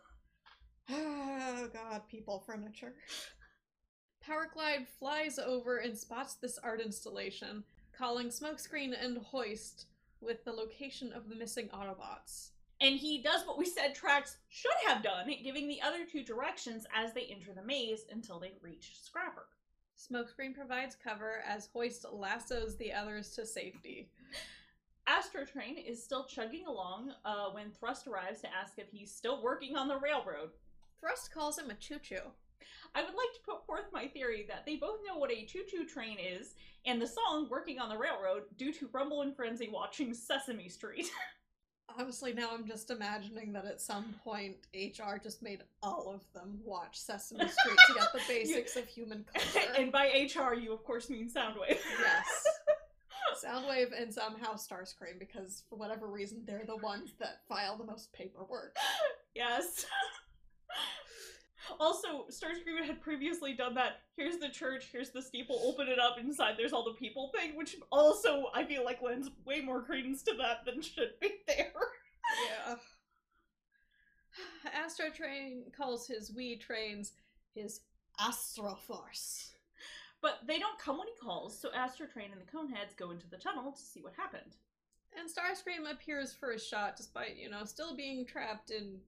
Oh 0.90 1.68
god, 1.72 2.02
people 2.10 2.42
furniture. 2.44 2.94
Powerglide 4.26 4.86
flies 4.98 5.38
over 5.38 5.78
and 5.78 5.96
spots 5.96 6.34
this 6.34 6.58
art 6.58 6.80
installation, 6.80 7.62
calling 7.96 8.28
Smokescreen 8.28 8.92
and 9.00 9.18
Hoist 9.18 9.86
with 10.20 10.44
the 10.44 10.52
location 10.52 11.12
of 11.12 11.28
the 11.28 11.36
missing 11.36 11.68
Autobots. 11.68 12.50
And 12.82 12.96
he 12.96 13.22
does 13.22 13.46
what 13.46 13.58
we 13.58 13.64
said 13.64 13.94
Tracks 13.94 14.38
should 14.48 14.72
have 14.88 15.04
done, 15.04 15.30
giving 15.44 15.68
the 15.68 15.80
other 15.80 16.04
two 16.04 16.24
directions 16.24 16.84
as 16.92 17.12
they 17.12 17.26
enter 17.30 17.52
the 17.54 17.62
maze 17.62 18.06
until 18.10 18.40
they 18.40 18.54
reach 18.60 18.94
Scrapper. 19.00 19.46
Smokescreen 19.96 20.52
provides 20.52 20.96
cover 20.96 21.44
as 21.48 21.68
Hoist 21.72 22.04
lassos 22.12 22.76
the 22.76 22.92
others 22.92 23.30
to 23.36 23.46
safety. 23.46 24.10
Astrotrain 25.08 25.84
is 25.86 26.02
still 26.02 26.24
chugging 26.24 26.66
along 26.66 27.12
uh, 27.24 27.50
when 27.52 27.70
Thrust 27.70 28.08
arrives 28.08 28.40
to 28.40 28.52
ask 28.52 28.72
if 28.78 28.90
he's 28.90 29.14
still 29.14 29.40
working 29.44 29.76
on 29.76 29.86
the 29.86 29.98
railroad. 29.98 30.50
Thrust 30.98 31.32
calls 31.32 31.58
him 31.58 31.70
a 31.70 31.74
choo 31.74 32.00
choo. 32.00 32.32
I 32.96 33.02
would 33.02 33.14
like 33.14 33.32
to 33.34 33.40
put 33.46 33.64
forth 33.64 33.86
my 33.92 34.08
theory 34.08 34.44
that 34.48 34.66
they 34.66 34.74
both 34.74 34.98
know 35.06 35.18
what 35.18 35.30
a 35.30 35.44
choo 35.44 35.62
choo 35.70 35.86
train 35.86 36.18
is, 36.18 36.54
and 36.84 37.00
the 37.00 37.06
song 37.06 37.46
Working 37.48 37.78
on 37.78 37.88
the 37.88 37.96
Railroad 37.96 38.42
due 38.58 38.72
to 38.72 38.88
Rumble 38.92 39.22
and 39.22 39.34
Frenzy 39.36 39.68
watching 39.72 40.12
Sesame 40.12 40.68
Street. 40.68 41.08
Honestly, 41.98 42.32
now 42.32 42.50
I'm 42.52 42.66
just 42.66 42.90
imagining 42.90 43.52
that 43.52 43.66
at 43.66 43.80
some 43.80 44.14
point 44.24 44.56
HR 44.74 45.18
just 45.22 45.42
made 45.42 45.62
all 45.82 46.10
of 46.14 46.20
them 46.32 46.58
watch 46.64 46.98
Sesame 46.98 47.46
Street 47.48 47.76
to 47.88 47.94
get 47.94 48.12
the 48.14 48.20
basics 48.28 48.76
of 48.76 48.86
human 48.86 49.24
culture. 49.34 49.68
and 49.78 49.92
by 49.92 50.06
HR, 50.06 50.54
you 50.54 50.72
of 50.72 50.82
course 50.84 51.10
mean 51.10 51.28
Soundwave. 51.28 51.78
yes. 52.00 52.44
Soundwave 53.44 53.90
and 54.00 54.12
somehow 54.12 54.54
Starscream 54.54 55.18
because 55.18 55.64
for 55.68 55.76
whatever 55.76 56.06
reason 56.06 56.42
they're 56.46 56.64
the 56.66 56.76
ones 56.76 57.12
that 57.18 57.40
file 57.48 57.76
the 57.76 57.84
most 57.84 58.12
paperwork. 58.12 58.76
yes. 59.34 59.84
Also, 61.78 62.26
Starscream 62.30 62.84
had 62.84 63.00
previously 63.00 63.52
done 63.52 63.74
that. 63.74 64.00
Here's 64.16 64.38
the 64.38 64.48
church, 64.48 64.88
here's 64.92 65.10
the 65.10 65.22
steeple, 65.22 65.60
open 65.64 65.88
it 65.88 65.98
up, 65.98 66.18
inside 66.18 66.54
there's 66.58 66.72
all 66.72 66.84
the 66.84 66.98
people 66.98 67.30
thing, 67.34 67.56
which 67.56 67.76
also 67.90 68.46
I 68.54 68.64
feel 68.64 68.84
like 68.84 69.02
lends 69.02 69.30
way 69.44 69.60
more 69.60 69.82
credence 69.82 70.22
to 70.24 70.34
that 70.38 70.64
than 70.64 70.82
should 70.82 71.12
be 71.20 71.30
there. 71.46 71.72
Yeah. 72.48 72.74
Astrotrain 74.76 75.72
calls 75.76 76.06
his 76.06 76.32
wee 76.32 76.56
trains 76.56 77.12
his 77.54 77.80
Astroforce. 78.20 79.50
But 80.20 80.38
they 80.46 80.58
don't 80.58 80.78
come 80.78 80.98
when 80.98 81.08
he 81.08 81.14
calls, 81.20 81.60
so 81.60 81.68
Astrotrain 81.70 82.30
and 82.30 82.40
the 82.40 82.50
Coneheads 82.50 82.96
go 82.96 83.10
into 83.10 83.28
the 83.28 83.36
tunnel 83.36 83.72
to 83.72 83.82
see 83.82 84.00
what 84.00 84.14
happened. 84.16 84.56
And 85.18 85.28
Starscream 85.28 85.90
appears 85.90 86.32
for 86.32 86.52
a 86.52 86.60
shot 86.60 86.96
despite, 86.96 87.36
you 87.36 87.50
know, 87.50 87.64
still 87.64 87.96
being 87.96 88.24
trapped 88.24 88.70
in 88.70 89.00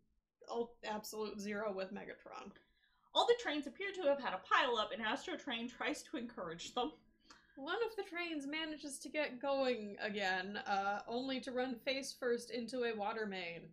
absolute 0.85 1.41
zero 1.41 1.73
with 1.73 1.93
Megatron. 1.93 2.51
All 3.15 3.27
the 3.27 3.37
trains 3.41 3.67
appear 3.67 3.93
to 3.95 4.09
have 4.09 4.21
had 4.21 4.35
a 4.35 4.41
pileup, 4.43 4.93
and 4.93 5.03
Astrotrain 5.03 5.71
tries 5.71 6.03
to 6.03 6.17
encourage 6.17 6.75
them. 6.75 6.93
One 7.57 7.79
of 7.89 7.95
the 7.97 8.03
trains 8.03 8.47
manages 8.47 8.99
to 8.99 9.09
get 9.09 9.41
going 9.41 9.97
again, 10.01 10.59
uh, 10.67 11.01
only 11.07 11.39
to 11.41 11.53
run 11.53 11.77
face 11.77 12.13
first 12.19 12.51
into 12.51 12.85
a 12.85 12.97
water 12.97 13.27
main. 13.27 13.69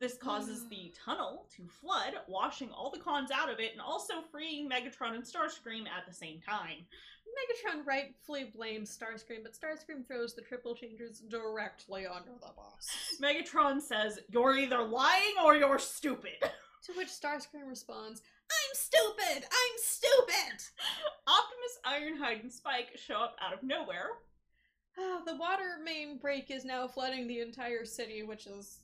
This 0.00 0.16
causes 0.16 0.66
the 0.68 0.92
tunnel 1.04 1.46
to 1.56 1.68
flood, 1.68 2.14
washing 2.26 2.70
all 2.70 2.90
the 2.90 2.98
cons 2.98 3.30
out 3.30 3.50
of 3.50 3.60
it, 3.60 3.72
and 3.72 3.80
also 3.80 4.14
freeing 4.32 4.68
Megatron 4.68 5.14
and 5.14 5.24
Starscream 5.24 5.86
at 5.86 6.06
the 6.08 6.14
same 6.14 6.40
time. 6.40 6.86
Megatron 7.30 7.86
rightfully 7.86 8.50
blames 8.54 8.96
Starscream, 8.96 9.42
but 9.42 9.52
Starscream 9.52 10.06
throws 10.06 10.34
the 10.34 10.42
triple 10.42 10.74
changers 10.74 11.20
directly 11.20 12.06
under 12.06 12.32
the 12.40 12.52
boss. 12.56 12.88
Megatron 13.22 13.80
says, 13.80 14.18
You're 14.30 14.56
either 14.56 14.82
lying 14.82 15.34
or 15.44 15.56
you're 15.56 15.78
stupid. 15.78 16.42
To 16.84 16.94
which 16.94 17.08
Starscream 17.08 17.68
responds, 17.68 18.22
I'm 18.50 18.74
stupid! 18.74 19.44
I'm 19.44 19.76
stupid! 19.76 20.64
Optimus, 21.26 21.78
Ironhide, 21.86 22.40
and 22.42 22.50
Spike 22.50 22.96
show 22.96 23.16
up 23.16 23.36
out 23.38 23.52
of 23.52 23.62
nowhere. 23.62 24.08
Ah, 24.98 25.20
the 25.26 25.36
water 25.36 25.78
main 25.84 26.16
break 26.16 26.50
is 26.50 26.64
now 26.64 26.88
flooding 26.88 27.28
the 27.28 27.40
entire 27.40 27.84
city, 27.84 28.22
which 28.22 28.46
is, 28.46 28.78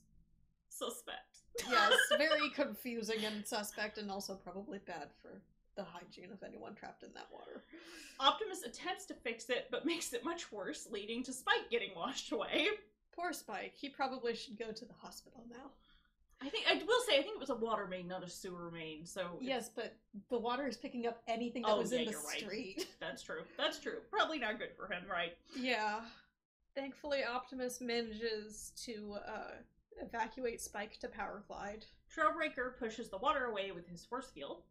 Suspect. 0.77 1.37
yes, 1.69 1.93
very 2.17 2.49
confusing 2.55 3.25
and 3.25 3.45
suspect, 3.45 3.97
and 3.97 4.11
also 4.11 4.35
probably 4.35 4.79
bad 4.85 5.07
for 5.21 5.41
the 5.75 5.83
hygiene 5.83 6.31
of 6.31 6.43
anyone 6.43 6.75
trapped 6.75 7.03
in 7.03 7.09
that 7.13 7.27
water. 7.31 7.63
Optimus 8.19 8.63
attempts 8.63 9.05
to 9.05 9.13
fix 9.13 9.49
it, 9.49 9.67
but 9.71 9.85
makes 9.85 10.13
it 10.13 10.23
much 10.23 10.51
worse, 10.51 10.87
leading 10.91 11.23
to 11.23 11.33
Spike 11.33 11.69
getting 11.69 11.89
washed 11.95 12.31
away. 12.31 12.67
Poor 13.15 13.33
Spike. 13.33 13.73
He 13.75 13.89
probably 13.89 14.35
should 14.35 14.57
go 14.57 14.71
to 14.71 14.85
the 14.85 14.93
hospital 14.93 15.43
now. 15.49 15.71
I 16.39 16.49
think 16.49 16.65
I 16.69 16.75
will 16.87 17.01
say 17.07 17.17
I 17.17 17.23
think 17.23 17.35
it 17.35 17.39
was 17.39 17.49
a 17.49 17.55
water 17.55 17.87
main, 17.87 18.07
not 18.07 18.23
a 18.23 18.29
sewer 18.29 18.69
main. 18.71 19.05
So 19.07 19.39
Yes, 19.41 19.71
but 19.75 19.95
the 20.29 20.37
water 20.37 20.67
is 20.67 20.77
picking 20.77 21.07
up 21.07 21.19
anything 21.27 21.63
that 21.63 21.71
Oh, 21.71 21.79
was 21.79 21.91
yeah, 21.91 21.99
in 21.99 22.05
the 22.05 22.11
you're 22.11 22.21
right. 22.21 22.39
street. 22.39 22.87
that's 22.99 23.23
true. 23.23 23.41
That's 23.57 23.79
true. 23.79 23.97
Probably 24.11 24.37
not 24.37 24.59
good 24.59 24.69
for 24.77 24.85
him, 24.91 25.01
right? 25.09 25.35
Yeah. 25.55 26.01
Thankfully, 26.75 27.23
Optimus 27.23 27.81
manages 27.81 28.71
to 28.85 29.15
uh, 29.27 29.51
evacuate 30.01 30.61
Spike 30.61 30.99
to 30.99 31.07
Powerglide. 31.07 31.85
Trailbreaker 32.15 32.77
pushes 32.79 33.09
the 33.09 33.17
water 33.17 33.45
away 33.45 33.71
with 33.71 33.87
his 33.87 34.05
force 34.05 34.29
field. 34.29 34.63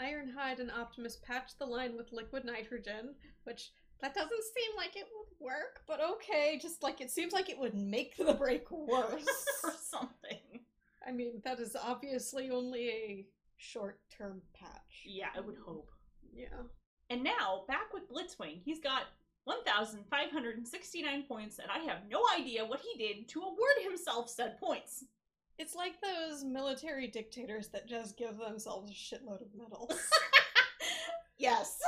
Ironhide 0.00 0.58
and 0.58 0.70
Optimus 0.70 1.16
patch 1.16 1.56
the 1.58 1.66
line 1.66 1.96
with 1.96 2.12
liquid 2.12 2.44
nitrogen, 2.44 3.14
which 3.44 3.70
that 4.00 4.14
doesn't 4.14 4.30
seem 4.30 4.76
like 4.76 4.96
it 4.96 5.06
would 5.16 5.46
work, 5.46 5.80
but 5.86 6.00
okay. 6.00 6.58
Just 6.60 6.82
like 6.82 7.00
it 7.00 7.10
seems 7.10 7.32
like 7.32 7.48
it 7.48 7.58
would 7.58 7.74
make 7.74 8.16
the 8.16 8.34
break 8.34 8.70
worse. 8.70 9.46
or 9.64 9.72
something. 9.80 10.60
I 11.06 11.12
mean, 11.12 11.40
that 11.44 11.60
is 11.60 11.76
obviously 11.80 12.50
only 12.50 12.88
a 12.88 13.26
short-term 13.56 14.42
patch. 14.54 15.04
Yeah, 15.04 15.28
I 15.36 15.40
would 15.40 15.56
hope. 15.64 15.90
Yeah. 16.32 16.46
And 17.10 17.22
now, 17.22 17.64
back 17.68 17.92
with 17.92 18.10
Blitzwing, 18.10 18.60
he's 18.64 18.80
got 18.80 19.02
1,569 19.44 21.22
points, 21.24 21.58
and 21.58 21.68
I 21.70 21.78
have 21.90 22.08
no 22.08 22.22
idea 22.38 22.64
what 22.64 22.80
he 22.80 22.98
did 22.98 23.28
to 23.28 23.40
award 23.40 23.76
himself 23.82 24.30
said 24.30 24.58
points. 24.58 25.04
It's 25.58 25.74
like 25.74 25.94
those 26.00 26.44
military 26.44 27.08
dictators 27.08 27.68
that 27.68 27.88
just 27.88 28.16
give 28.16 28.38
themselves 28.38 28.90
a 28.90 28.94
shitload 28.94 29.42
of 29.42 29.54
medals. 29.56 30.00
yes. 31.38 31.80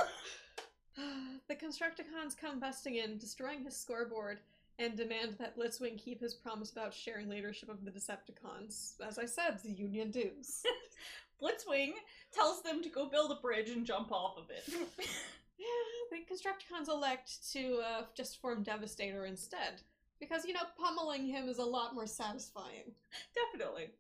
the 1.49 1.55
Constructicons 1.55 2.37
come 2.41 2.61
busting 2.61 2.97
in, 2.97 3.19
destroying 3.19 3.65
his 3.65 3.77
scoreboard, 3.77 4.41
and 4.79 4.97
demand 4.97 5.37
that 5.39 5.57
Blitzwing 5.57 5.99
keep 5.99 6.21
his 6.21 6.35
promise 6.35 6.73
about 6.73 6.93
sharing 6.93 7.29
leadership 7.29 7.69
of 7.69 7.85
the 7.85 7.91
Decepticons. 7.91 8.95
As 9.07 9.19
I 9.19 9.27
said, 9.27 9.61
the 9.63 9.71
Union 9.71 10.11
dues. 10.11 10.63
Blitzwing 11.43 11.93
tells 12.33 12.63
them 12.63 12.83
to 12.83 12.89
go 12.89 13.09
build 13.09 13.31
a 13.33 13.41
bridge 13.41 13.71
and 13.71 13.87
jump 13.87 14.13
off 14.13 14.37
of 14.37 14.51
it. 14.51 14.65
yeah, 15.59 15.67
the 16.11 16.25
Constructicons 16.33 16.89
elect 16.89 17.51
to 17.53 17.81
uh, 17.85 18.03
just 18.17 18.41
form 18.41 18.63
Devastator 18.63 19.27
instead. 19.27 19.83
Because, 20.21 20.45
you 20.45 20.55
know, 20.55 20.61
pummeling 20.79 21.27
him 21.27 21.49
is 21.49 21.59
a 21.59 21.65
lot 21.65 21.95
more 21.95 22.07
satisfying. 22.07 22.93
Definitely. 23.53 23.91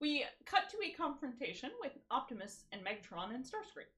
We 0.00 0.24
cut 0.46 0.68
to 0.70 0.76
a 0.84 0.90
confrontation 0.90 1.70
with 1.80 1.92
Optimus 2.10 2.64
and 2.72 2.82
Megatron 2.82 3.34
and 3.34 3.44
Starscream. 3.44 3.88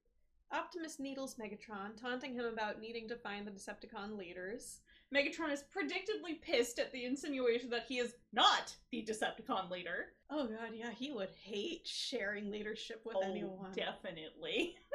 Optimus 0.53 0.99
needles 0.99 1.37
Megatron, 1.37 1.99
taunting 1.99 2.35
him 2.35 2.45
about 2.45 2.81
needing 2.81 3.09
to 3.09 3.17
find 3.17 3.47
the 3.47 3.51
Decepticon 3.51 4.19
leaders. 4.19 4.81
Megatron 5.15 5.53
is 5.53 5.65
predictably 5.75 6.41
pissed 6.41 6.79
at 6.79 6.93
the 6.93 7.05
insinuation 7.05 7.71
that 7.71 7.85
he 7.89 7.99
is 7.99 8.15
not 8.33 8.75
the 8.91 9.03
Decepticon 9.03 9.71
leader. 9.71 10.07
Oh 10.31 10.47
god, 10.47 10.71
yeah, 10.75 10.91
he 10.91 11.11
would 11.13 11.31
hate 11.43 11.87
sharing 11.87 12.51
leadership 12.51 13.03
with 13.05 13.17
oh, 13.19 13.23
anyone. 13.23 13.73
definitely. 13.75 14.77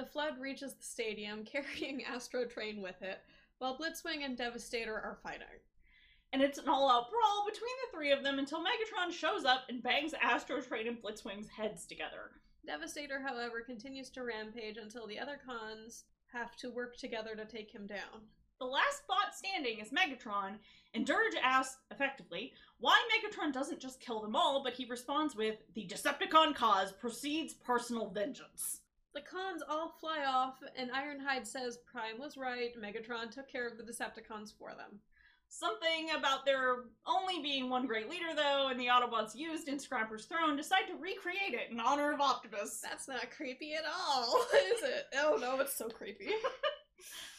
The 0.00 0.06
flood 0.06 0.40
reaches 0.40 0.72
the 0.72 0.82
stadium, 0.82 1.44
carrying 1.44 2.00
Astrotrain 2.10 2.80
with 2.80 3.02
it, 3.02 3.18
while 3.58 3.76
Blitzwing 3.76 4.24
and 4.24 4.34
Devastator 4.34 4.94
are 4.94 5.18
fighting. 5.22 5.60
And 6.32 6.40
it's 6.40 6.56
an 6.56 6.70
all-out 6.70 7.10
brawl 7.10 7.44
between 7.44 7.74
the 7.84 7.94
three 7.94 8.10
of 8.10 8.24
them 8.24 8.38
until 8.38 8.64
Megatron 8.64 9.12
shows 9.12 9.44
up 9.44 9.64
and 9.68 9.82
bangs 9.82 10.14
Astrotrain 10.24 10.88
and 10.88 11.02
Blitzwing's 11.02 11.50
heads 11.50 11.84
together. 11.84 12.30
Devastator, 12.66 13.20
however, 13.20 13.60
continues 13.60 14.08
to 14.10 14.24
rampage 14.24 14.78
until 14.78 15.06
the 15.06 15.18
other 15.18 15.38
cons 15.44 16.04
have 16.32 16.56
to 16.56 16.70
work 16.70 16.96
together 16.96 17.36
to 17.36 17.44
take 17.44 17.70
him 17.70 17.86
down. 17.86 18.24
The 18.58 18.64
last 18.64 19.02
thought 19.06 19.34
standing 19.34 19.80
is 19.80 19.90
Megatron, 19.90 20.54
and 20.94 21.06
Dirge 21.06 21.36
asks, 21.42 21.76
effectively, 21.90 22.54
why 22.78 22.98
Megatron 23.12 23.52
doesn't 23.52 23.80
just 23.80 24.00
kill 24.00 24.22
them 24.22 24.34
all, 24.34 24.64
but 24.64 24.72
he 24.72 24.86
responds 24.86 25.36
with, 25.36 25.56
the 25.74 25.86
Decepticon 25.86 26.54
cause 26.54 26.90
proceeds 26.90 27.52
personal 27.52 28.08
vengeance. 28.08 28.79
The 29.14 29.22
cons 29.22 29.62
all 29.68 29.96
fly 30.00 30.24
off, 30.24 30.54
and 30.76 30.90
Ironhide 30.90 31.46
says 31.46 31.78
Prime 31.90 32.18
was 32.18 32.36
right, 32.36 32.70
Megatron 32.80 33.30
took 33.30 33.50
care 33.50 33.66
of 33.66 33.76
the 33.76 33.82
Decepticons 33.82 34.52
for 34.56 34.70
them. 34.70 35.00
Something 35.48 36.10
about 36.16 36.46
there 36.46 36.84
only 37.06 37.42
being 37.42 37.68
one 37.68 37.88
great 37.88 38.08
leader, 38.08 38.36
though, 38.36 38.68
and 38.68 38.78
the 38.78 38.86
Autobots 38.86 39.34
used 39.34 39.66
in 39.66 39.80
Scrapper's 39.80 40.26
throne 40.26 40.56
decide 40.56 40.86
to 40.86 40.94
recreate 40.94 41.54
it 41.54 41.72
in 41.72 41.80
honor 41.80 42.12
of 42.12 42.20
Optimus. 42.20 42.80
That's 42.80 43.08
not 43.08 43.32
creepy 43.36 43.74
at 43.74 43.82
all, 43.84 44.46
is 44.54 44.82
it? 44.84 45.06
Oh 45.16 45.36
no, 45.40 45.58
it's 45.58 45.76
so 45.76 45.88
creepy. 45.88 46.30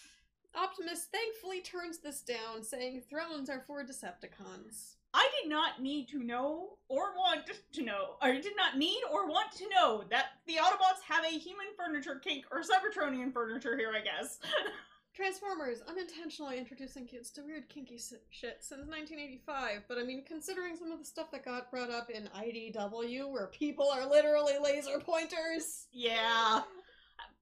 Optimus 0.55 1.07
thankfully 1.11 1.61
turns 1.61 1.99
this 1.99 2.21
down, 2.21 2.63
saying 2.63 3.03
thrones 3.09 3.49
are 3.49 3.63
for 3.65 3.83
Decepticons. 3.83 4.95
I 5.13 5.29
did 5.41 5.49
not 5.49 5.81
need 5.81 6.07
to 6.09 6.23
know 6.23 6.77
or 6.87 7.13
want 7.15 7.49
to 7.73 7.83
know, 7.83 8.15
I 8.21 8.31
did 8.33 8.53
not 8.55 8.77
need 8.77 9.01
or 9.11 9.27
want 9.27 9.51
to 9.57 9.69
know 9.69 10.03
that 10.09 10.27
the 10.47 10.55
Autobots 10.55 11.01
have 11.07 11.25
a 11.25 11.37
human 11.37 11.67
furniture 11.77 12.15
kink 12.23 12.45
or 12.51 12.61
Cybertronian 12.61 13.33
furniture 13.33 13.77
here, 13.77 13.91
I 13.95 14.01
guess. 14.01 14.39
Transformers 15.13 15.81
unintentionally 15.89 16.57
introducing 16.57 17.05
kids 17.05 17.31
to 17.31 17.41
weird 17.43 17.67
kinky 17.67 17.99
shit 18.29 18.59
since 18.61 18.87
1985, 18.87 19.81
but 19.89 19.97
I 19.97 20.03
mean, 20.03 20.23
considering 20.25 20.77
some 20.77 20.93
of 20.93 20.99
the 20.99 21.05
stuff 21.05 21.29
that 21.31 21.43
got 21.43 21.69
brought 21.69 21.91
up 21.91 22.09
in 22.09 22.29
IDW, 22.33 23.29
where 23.29 23.47
people 23.47 23.89
are 23.89 24.09
literally 24.09 24.53
laser 24.61 24.99
pointers. 24.99 25.87
yeah. 25.91 26.61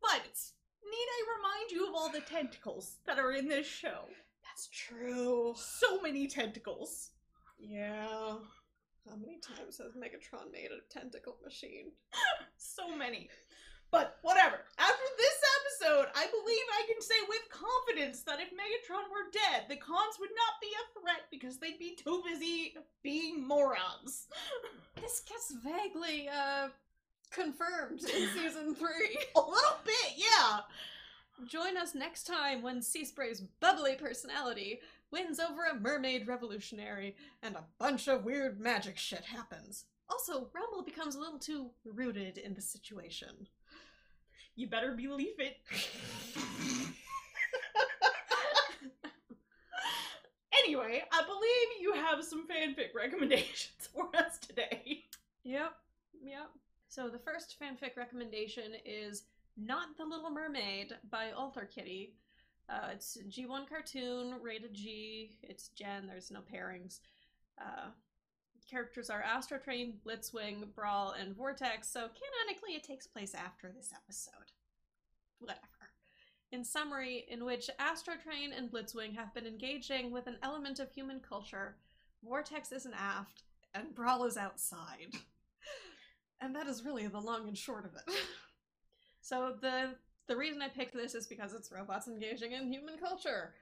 But 0.02 0.40
need 0.84 1.08
I 1.18 1.22
remind 1.38 1.72
you 1.72 1.88
of 1.88 1.96
all 1.96 2.10
the 2.10 2.22
tentacles 2.22 2.98
that 3.06 3.20
are 3.20 3.32
in 3.32 3.48
this 3.48 3.68
show? 3.68 4.06
That's 4.44 4.70
true. 4.72 5.54
So 5.56 6.02
many 6.02 6.28
tentacles. 6.28 7.12
Yeah. 7.60 8.36
How 9.10 9.16
many 9.16 9.40
times 9.40 9.78
has 9.78 9.94
Megatron 9.94 10.52
made 10.52 10.70
a 10.72 10.94
tentacle 10.94 11.38
machine? 11.44 11.92
So 12.58 12.96
many. 12.96 13.30
But 13.92 14.18
whatever. 14.22 14.60
After 14.78 15.08
this 15.18 15.38
episode, 15.60 16.08
I 16.14 16.28
believe 16.28 16.66
I 16.74 16.86
can 16.92 17.02
say 17.02 17.16
with 17.28 17.42
confidence 17.50 18.22
that 18.24 18.40
if 18.40 18.50
Megatron 18.50 19.10
were 19.10 19.32
dead, 19.32 19.66
the 19.68 19.78
cons 19.78 20.18
would 20.20 20.30
not 20.36 20.62
be 20.62 20.68
a 20.68 21.00
threat 21.00 21.22
because 21.32 21.58
they'd 21.58 21.80
be 21.80 21.96
too 21.96 22.22
busy 22.30 22.76
being 23.02 23.46
morons. 23.46 24.28
This 25.02 25.22
gets 25.22 25.54
vaguely, 25.64 26.28
uh, 26.28 26.68
confirmed 27.32 28.02
in 28.02 28.30
season 28.34 28.76
three. 28.76 29.18
A 29.36 29.40
little 29.40 29.80
bit, 29.84 30.14
yeah. 30.16 30.60
Join 31.48 31.78
us 31.78 31.96
next 31.96 32.26
time 32.26 32.62
when 32.62 32.82
Seaspray's 32.82 33.42
bubbly 33.60 33.96
personality 33.96 34.82
wins 35.12 35.40
over 35.40 35.66
a 35.66 35.80
mermaid 35.80 36.28
revolutionary 36.28 37.16
and 37.42 37.56
a 37.56 37.64
bunch 37.80 38.08
of 38.08 38.26
weird 38.26 38.60
magic 38.60 38.98
shit 38.98 39.24
happens. 39.24 39.86
Also, 40.10 40.50
Rumble 40.54 40.84
becomes 40.84 41.16
a 41.16 41.20
little 41.20 41.40
too 41.40 41.70
rooted 41.86 42.38
in 42.38 42.54
the 42.54 42.62
situation. 42.62 43.48
You 44.56 44.68
better 44.68 44.92
believe 44.92 45.40
it. 45.40 45.58
anyway, 50.64 51.04
I 51.12 51.24
believe 51.24 51.82
you 51.82 51.94
have 51.94 52.24
some 52.24 52.48
fanfic 52.48 52.94
recommendations 52.96 53.90
for 53.94 54.10
us 54.16 54.38
today. 54.40 55.06
Yep, 55.44 55.74
yep. 56.22 56.50
So 56.88 57.08
the 57.08 57.20
first 57.40 57.56
fanfic 57.58 57.96
recommendation 57.96 58.74
is 58.84 59.24
Not 59.56 59.96
the 59.98 60.04
Little 60.04 60.30
Mermaid 60.30 60.98
by 61.10 61.32
Alter 61.32 61.70
Kitty. 61.74 62.16
Uh, 62.68 62.90
it's 62.92 63.18
G1 63.30 63.70
cartoon, 63.70 64.36
rated 64.42 64.74
G. 64.74 65.38
It's 65.42 65.70
Gen, 65.70 66.06
there's 66.06 66.32
no 66.32 66.42
pairings. 66.42 67.00
Uh, 67.58 67.92
characters 68.70 69.10
are 69.10 69.24
Astrotrain, 69.24 69.94
Blitzwing, 70.06 70.66
Brawl, 70.76 71.16
and 71.18 71.34
Vortex, 71.34 71.88
so 71.88 72.10
canonically 72.10 72.76
it 72.76 72.84
takes 72.84 73.08
place 73.08 73.34
after 73.34 73.72
this 73.74 73.94
episode. 73.96 74.52
Whatever. 75.40 75.62
In 76.52 76.66
summary, 76.66 77.26
in 77.30 77.46
which 77.46 77.70
Astrotrain 77.80 78.58
and 78.58 78.70
Blitzwing 78.70 79.16
have 79.16 79.34
been 79.34 79.48
engaging 79.48 80.12
with 80.12 80.28
an 80.28 80.40
element 80.44 80.80
of 80.80 80.92
human 80.92 81.22
culture, 81.22 81.78
Vortex 82.22 82.74
is 82.74 82.86
an 82.86 82.94
aft, 83.00 83.44
and 83.74 83.96
Brawl 83.96 84.26
is 84.26 84.36
outside. 84.36 85.14
And 86.42 86.56
that 86.56 86.68
is 86.68 86.86
really 86.86 87.06
the 87.08 87.20
long 87.20 87.48
and 87.48 87.58
short 87.58 87.86
of 87.86 87.92
it. 87.96 88.14
so 89.22 89.56
the 89.62 89.96
the 90.28 90.38
reason 90.38 90.62
I 90.62 90.70
picked 90.70 90.94
this 90.94 91.16
is 91.16 91.28
because 91.28 91.54
it's 91.54 91.72
robots 91.72 92.08
engaging 92.08 92.52
in 92.54 92.72
human 92.72 92.98
culture. 92.98 93.54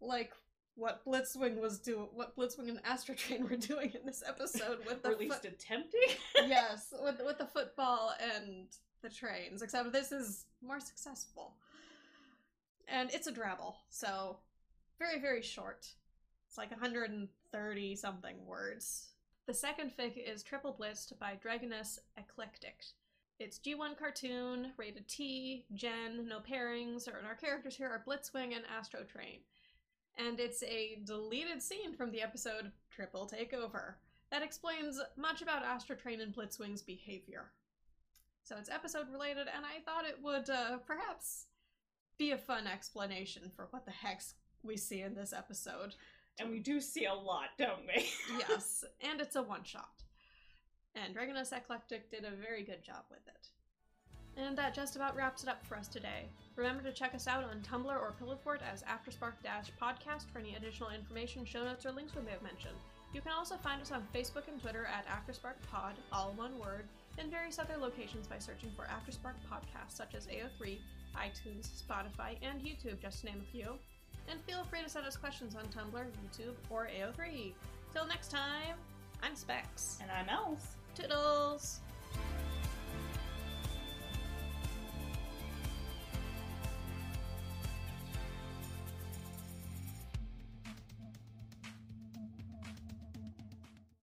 Like 0.00 0.32
what 0.74 1.02
Blitzwing 1.06 1.60
was 1.60 1.78
doing 1.78 2.08
what 2.12 2.36
Blitzwing 2.36 2.68
and 2.68 2.82
Astrotrain 2.84 3.40
were 3.50 3.56
doing 3.56 3.92
in 3.98 4.04
this 4.04 4.22
episode 4.26 4.80
with 4.86 4.98
Or 4.98 5.08
the 5.08 5.10
at 5.10 5.20
least 5.20 5.42
foot- 5.42 5.52
attempting. 5.52 6.00
yes, 6.46 6.92
with 7.02 7.20
with 7.24 7.38
the 7.38 7.46
football 7.46 8.12
and 8.20 8.66
the 9.02 9.08
trains, 9.08 9.62
except 9.62 9.92
this 9.92 10.12
is 10.12 10.44
more 10.62 10.80
successful. 10.80 11.54
And 12.88 13.10
it's 13.12 13.26
a 13.26 13.32
drabble, 13.32 13.74
so 13.88 14.38
very, 14.98 15.18
very 15.20 15.42
short. 15.42 15.88
It's 16.48 16.56
like 16.56 16.70
130 16.70 17.96
something 17.96 18.36
words. 18.46 19.08
The 19.46 19.54
second 19.54 19.92
fic 19.96 20.16
is 20.16 20.42
Triple 20.42 20.76
Blitzed 20.76 21.16
by 21.20 21.34
Dragoness 21.36 22.00
Eclectic. 22.16 22.82
It's 23.38 23.60
G1 23.60 23.96
cartoon, 23.96 24.72
rated 24.76 25.06
T, 25.06 25.64
Gen, 25.72 26.26
no 26.26 26.40
pairings, 26.40 27.06
and 27.06 27.24
our 27.24 27.36
characters 27.36 27.76
here 27.76 27.88
are 27.88 28.02
Blitzwing 28.04 28.56
and 28.56 28.64
Astrotrain. 28.64 29.42
And 30.18 30.40
it's 30.40 30.64
a 30.64 30.98
deleted 31.04 31.62
scene 31.62 31.94
from 31.94 32.10
the 32.10 32.22
episode 32.22 32.72
Triple 32.90 33.30
Takeover 33.32 33.94
that 34.32 34.42
explains 34.42 35.00
much 35.16 35.42
about 35.42 35.62
Astrotrain 35.62 36.20
and 36.20 36.34
Blitzwing's 36.34 36.82
behavior. 36.82 37.52
So 38.42 38.56
it's 38.58 38.68
episode 38.68 39.06
related, 39.12 39.46
and 39.54 39.64
I 39.64 39.80
thought 39.84 40.08
it 40.08 40.18
would 40.24 40.50
uh, 40.50 40.78
perhaps 40.78 41.46
be 42.18 42.32
a 42.32 42.38
fun 42.38 42.66
explanation 42.66 43.52
for 43.54 43.68
what 43.70 43.84
the 43.84 43.92
heck 43.92 44.22
we 44.64 44.76
see 44.76 45.02
in 45.02 45.14
this 45.14 45.32
episode. 45.32 45.94
And 46.38 46.50
we 46.50 46.58
do 46.58 46.80
see 46.80 47.06
a 47.06 47.14
lot, 47.14 47.50
don't 47.58 47.86
we? 47.86 48.06
yes, 48.48 48.84
and 49.00 49.20
it's 49.20 49.36
a 49.36 49.42
one 49.42 49.64
shot. 49.64 50.02
And 50.94 51.14
Dragoness 51.14 51.52
Eclectic 51.52 52.10
did 52.10 52.24
a 52.24 52.30
very 52.30 52.62
good 52.62 52.84
job 52.84 53.04
with 53.10 53.26
it. 53.26 53.48
And 54.38 54.56
that 54.58 54.74
just 54.74 54.96
about 54.96 55.16
wraps 55.16 55.42
it 55.42 55.48
up 55.48 55.64
for 55.64 55.76
us 55.76 55.88
today. 55.88 56.28
Remember 56.56 56.82
to 56.82 56.92
check 56.92 57.14
us 57.14 57.26
out 57.26 57.44
on 57.44 57.62
Tumblr 57.62 57.86
or 57.86 58.14
Pillowfort 58.20 58.60
as 58.70 58.82
Afterspark 58.82 59.32
Podcast 59.80 60.30
for 60.30 60.38
any 60.38 60.56
additional 60.56 60.90
information, 60.90 61.46
show 61.46 61.64
notes, 61.64 61.86
or 61.86 61.92
links 61.92 62.14
we 62.14 62.22
may 62.22 62.32
have 62.32 62.42
mentioned. 62.42 62.76
You 63.14 63.22
can 63.22 63.32
also 63.32 63.56
find 63.56 63.80
us 63.80 63.92
on 63.92 64.06
Facebook 64.14 64.48
and 64.48 64.60
Twitter 64.60 64.86
at 64.86 65.06
Afterspark 65.06 65.54
Pod, 65.70 65.94
all 66.12 66.34
one 66.36 66.58
word, 66.58 66.84
and 67.16 67.30
various 67.30 67.58
other 67.58 67.78
locations 67.78 68.26
by 68.26 68.38
searching 68.38 68.70
for 68.76 68.84
Afterspark 68.84 69.36
podcasts 69.50 69.96
such 69.96 70.14
as 70.14 70.26
AO3, 70.26 70.78
iTunes, 71.16 71.82
Spotify, 71.82 72.36
and 72.42 72.60
YouTube, 72.60 73.00
just 73.00 73.20
to 73.20 73.26
name 73.26 73.42
a 73.42 73.50
few. 73.50 73.78
And 74.28 74.40
feel 74.42 74.64
free 74.64 74.82
to 74.82 74.88
send 74.88 75.06
us 75.06 75.16
questions 75.16 75.54
on 75.54 75.64
Tumblr, 75.66 76.04
YouTube, 76.24 76.54
or 76.70 76.88
AO3. 76.88 77.52
Till 77.92 78.06
next 78.06 78.30
time, 78.30 78.76
I'm 79.22 79.34
Specs. 79.34 79.98
And 80.02 80.10
I'm 80.10 80.28
Else. 80.28 80.76
Toodles! 80.94 81.80